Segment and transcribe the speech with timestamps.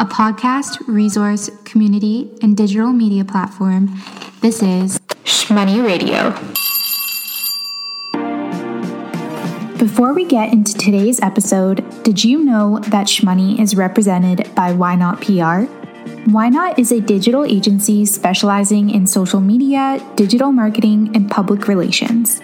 [0.00, 4.00] a podcast, resource, community, and digital media platform.
[4.40, 6.30] This is Shmoney Radio.
[9.76, 14.94] Before we get into today's episode, did you know that Shmoney is represented by Why
[14.94, 15.68] Not PR?
[16.30, 22.40] Why Not is a digital agency specializing in social media, digital marketing, and public relations.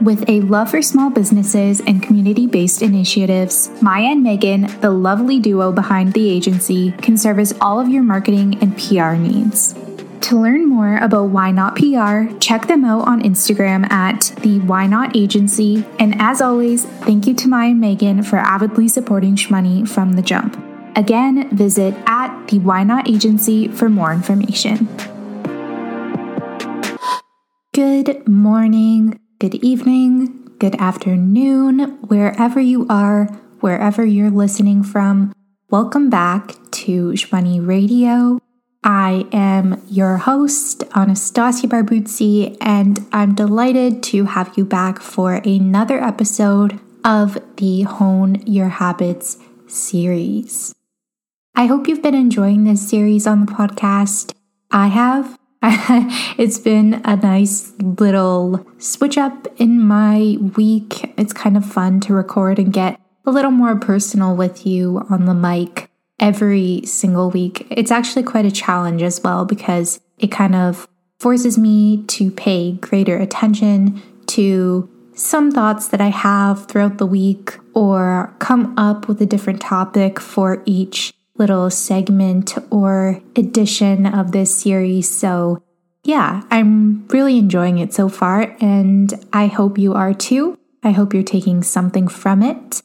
[0.00, 5.40] With a love for small businesses and community based initiatives, Maya and Megan, the lovely
[5.40, 9.74] duo behind the agency, can service all of your marketing and PR needs.
[10.20, 14.86] To learn more about Why Not PR, check them out on Instagram at the Why
[14.86, 15.84] Not Agency.
[15.98, 20.22] And as always, thank you to Maya and Megan for avidly supporting Shmoney from the
[20.22, 20.62] jump.
[20.94, 24.86] Again, visit at the Why Not Agency for more information.
[27.72, 33.26] Good morning good evening, good afternoon, wherever you are,
[33.60, 35.32] wherever you're listening from.
[35.70, 38.40] Welcome back to Shmoney Radio.
[38.82, 46.02] I am your host, Anastasia Barbuzzi, and I'm delighted to have you back for another
[46.02, 49.36] episode of the Hone Your Habits
[49.68, 50.74] series.
[51.54, 54.32] I hope you've been enjoying this series on the podcast.
[54.72, 55.38] I have,
[56.38, 61.12] it's been a nice little switch up in my week.
[61.18, 65.24] It's kind of fun to record and get a little more personal with you on
[65.24, 67.66] the mic every single week.
[67.70, 72.72] It's actually quite a challenge as well because it kind of forces me to pay
[72.72, 79.20] greater attention to some thoughts that I have throughout the week or come up with
[79.20, 85.10] a different topic for each little segment or edition of this series.
[85.10, 85.62] So,
[86.04, 90.58] yeah, I'm really enjoying it so far, and I hope you are too.
[90.82, 92.82] I hope you're taking something from it.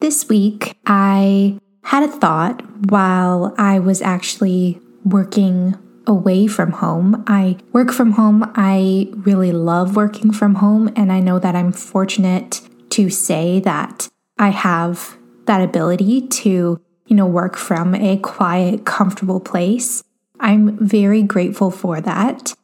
[0.00, 7.24] This week, I had a thought while I was actually working away from home.
[7.26, 8.50] I work from home.
[8.54, 14.08] I really love working from home, and I know that I'm fortunate to say that
[14.38, 20.02] I have that ability to you know, work from a quiet, comfortable place.
[20.40, 22.54] I'm very grateful for that.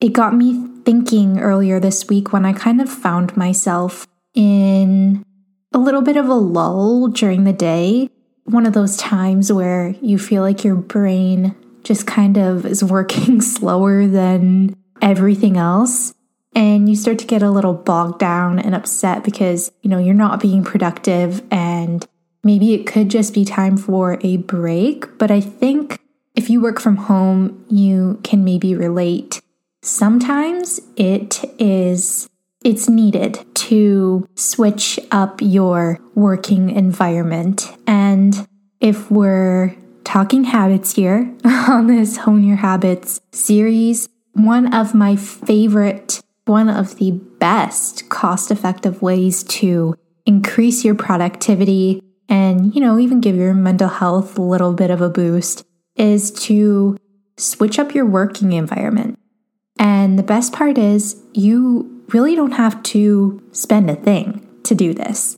[0.00, 5.24] It got me thinking earlier this week when I kind of found myself in
[5.72, 8.10] a little bit of a lull during the day.
[8.44, 13.40] One of those times where you feel like your brain just kind of is working
[13.40, 16.14] slower than everything else.
[16.56, 20.14] And you start to get a little bogged down and upset because, you know, you're
[20.14, 22.06] not being productive and
[22.44, 25.98] Maybe it could just be time for a break, but I think
[26.34, 29.40] if you work from home, you can maybe relate.
[29.82, 32.28] Sometimes it is
[32.64, 37.70] it's needed to switch up your working environment.
[37.86, 38.48] And
[38.80, 46.20] if we're talking habits here on this Hone Your Habits series, one of my favorite,
[46.46, 49.94] one of the best cost effective ways to
[50.26, 55.00] increase your productivity and, you know, even give your mental health a little bit of
[55.00, 55.64] a boost
[55.96, 56.96] is to
[57.36, 59.18] switch up your working environment.
[59.78, 64.94] And the best part is, you really don't have to spend a thing to do
[64.94, 65.36] this.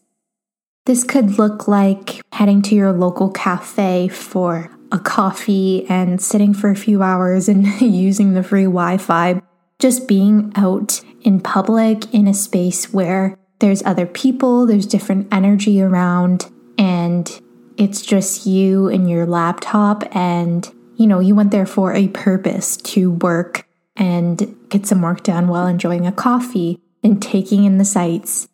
[0.85, 6.71] This could look like heading to your local cafe for a coffee and sitting for
[6.71, 9.41] a few hours and using the free Wi Fi.
[9.79, 15.83] Just being out in public in a space where there's other people, there's different energy
[15.83, 17.41] around, and
[17.76, 22.76] it's just you and your laptop and you know you went there for a purpose
[22.78, 23.66] to work
[23.97, 28.48] and get some work done while enjoying a coffee and taking in the sights.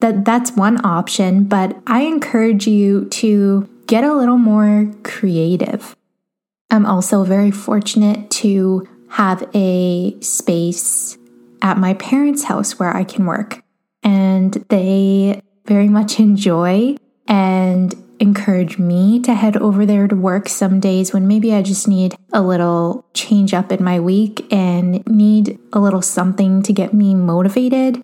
[0.00, 5.96] That that's one option but i encourage you to get a little more creative.
[6.70, 11.16] I'm also very fortunate to have a space
[11.62, 13.62] at my parents house where i can work
[14.02, 16.96] and they very much enjoy
[17.28, 21.86] and encourage me to head over there to work some days when maybe I just
[21.86, 26.92] need a little change up in my week and need a little something to get
[26.92, 28.02] me motivated.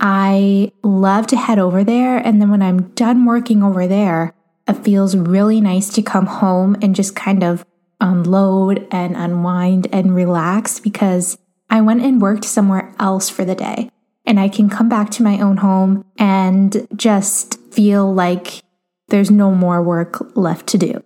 [0.00, 2.18] I love to head over there.
[2.18, 4.34] And then when I'm done working over there,
[4.66, 7.64] it feels really nice to come home and just kind of
[8.00, 11.38] unload and unwind and relax because
[11.70, 13.90] I went and worked somewhere else for the day.
[14.24, 18.62] And I can come back to my own home and just feel like
[19.08, 21.02] there's no more work left to do.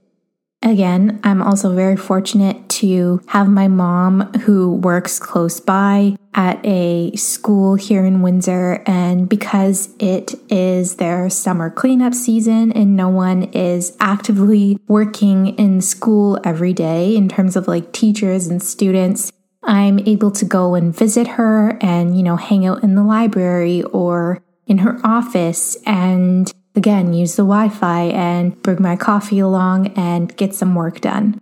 [0.63, 7.17] Again, I'm also very fortunate to have my mom who works close by at a
[7.17, 8.83] school here in Windsor.
[8.87, 15.81] And because it is their summer cleanup season and no one is actively working in
[15.81, 19.33] school every day in terms of like teachers and students,
[19.63, 23.83] I'm able to go and visit her and, you know, hang out in the library
[23.83, 29.89] or in her office and again, use the Wi Fi and bring my coffee along
[29.89, 31.41] and get some work done.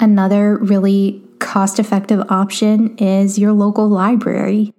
[0.00, 4.72] Another really cost effective option is your local library.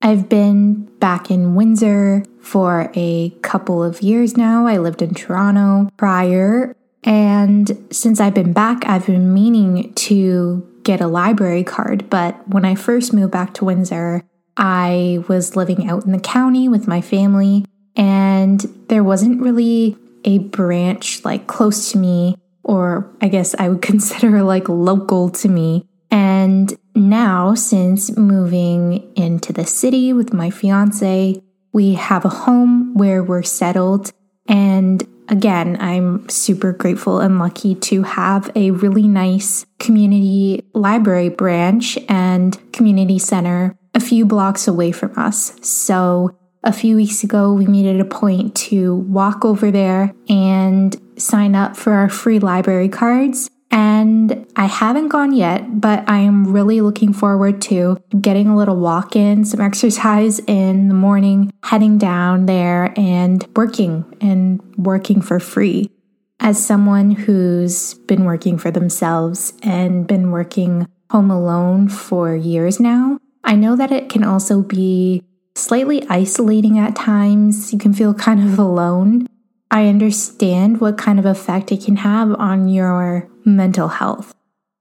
[0.00, 4.66] I've been back in Windsor for a couple of years now.
[4.66, 6.76] I lived in Toronto prior.
[7.04, 12.10] And since I've been back, I've been meaning to get a library card.
[12.10, 14.22] But when I first moved back to Windsor,
[14.56, 17.64] I was living out in the county with my family
[17.96, 23.82] and there wasn't really a branch like close to me, or I guess I would
[23.92, 25.86] consider like local to me.
[26.10, 31.42] And now, since moving into the city with my fiance,
[31.72, 34.12] we have a home where we're settled.
[34.46, 41.98] And again, I'm super grateful and lucky to have a really nice community library branch
[42.08, 45.54] and community center a few blocks away from us.
[45.66, 50.96] So a few weeks ago, we made it a point to walk over there and
[51.16, 53.50] sign up for our free library cards.
[53.70, 58.76] And I haven't gone yet, but I am really looking forward to getting a little
[58.76, 65.40] walk in, some exercise in the morning, heading down there and working and working for
[65.40, 65.90] free.
[66.38, 73.18] As someone who's been working for themselves and been working home alone for years now,
[73.42, 75.22] I know that it can also be
[75.54, 77.72] slightly isolating at times.
[77.72, 79.26] You can feel kind of alone.
[79.70, 84.34] I understand what kind of effect it can have on your mental health.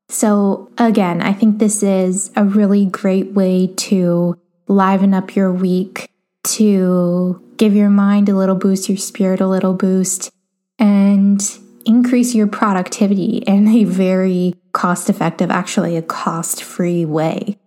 [0.09, 4.37] So, again, I think this is a really great way to
[4.67, 6.09] liven up your week,
[6.43, 10.29] to give your mind a little boost, your spirit a little boost,
[10.77, 11.41] and
[11.85, 17.57] increase your productivity in a very cost effective, actually, a cost free way.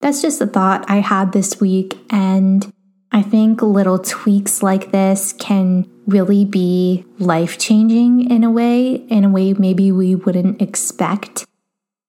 [0.00, 2.72] That's just a thought I had this week, and
[3.10, 9.24] I think little tweaks like this can really be life changing in a way, in
[9.24, 11.44] a way maybe we wouldn't expect.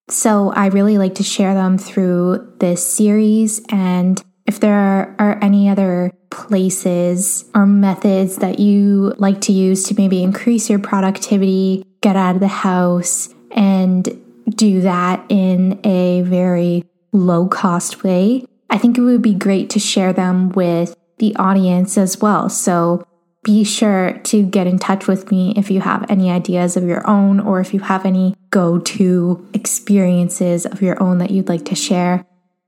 [0.09, 3.61] So I really like to share them through this series.
[3.69, 9.95] And if there are any other places or methods that you like to use to
[9.95, 14.07] maybe increase your productivity, get out of the house, and
[14.49, 19.79] do that in a very low cost way, I think it would be great to
[19.79, 22.49] share them with the audience as well.
[22.49, 23.03] So
[23.43, 27.07] be sure to get in touch with me if you have any ideas of your
[27.09, 31.65] own or if you have any go to experiences of your own that you'd like
[31.65, 32.25] to share.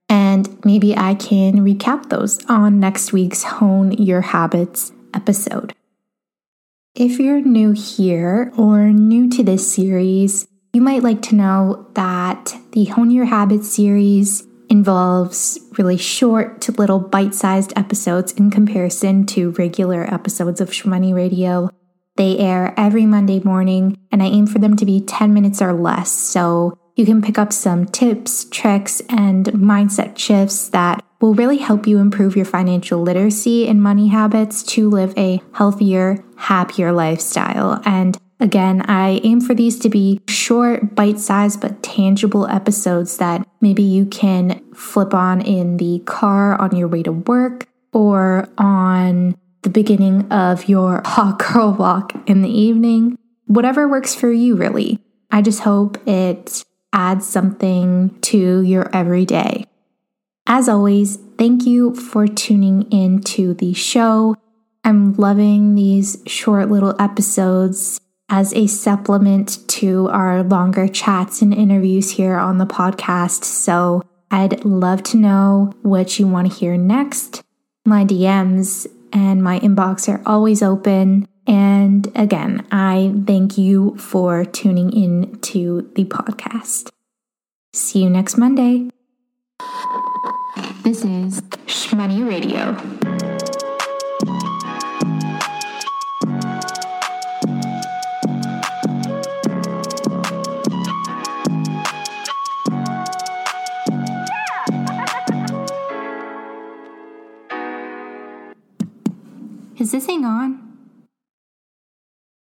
[0.08, 5.74] And maybe I can recap those on next week's Hone Your Habits episode.
[6.96, 12.56] If you're new here or new to this series, you might like to know that
[12.72, 19.26] the Hone Your Habits series involves really short to little bite sized episodes in comparison
[19.26, 21.70] to regular episodes of Shmoney Radio.
[22.16, 25.74] They air every Monday morning, and I aim for them to be 10 minutes or
[25.74, 26.12] less.
[26.12, 31.86] So you can pick up some tips, tricks, and mindset shifts that will really help
[31.86, 37.82] you improve your financial literacy and money habits to live a healthier, happier lifestyle.
[37.86, 43.48] And Again, I aim for these to be short, bite sized, but tangible episodes that
[43.62, 49.38] maybe you can flip on in the car on your way to work or on
[49.62, 53.16] the beginning of your hot girl walk in the evening.
[53.46, 54.98] Whatever works for you, really.
[55.30, 59.68] I just hope it adds something to your everyday.
[60.48, 64.36] As always, thank you for tuning in to the show.
[64.84, 72.12] I'm loving these short little episodes as a supplement to our longer chats and interviews
[72.12, 73.44] here on the podcast.
[73.44, 77.44] So I'd love to know what you want to hear next.
[77.86, 81.28] My DMs and my inbox are always open.
[81.46, 86.90] And again, I thank you for tuning in to the podcast.
[87.74, 88.90] See you next Monday.
[90.84, 93.31] This is Shmoney Radio.
[109.92, 110.61] This thing on?